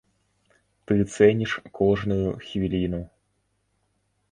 [0.91, 1.51] Ты цэніш
[1.81, 3.03] кожную хвіліну.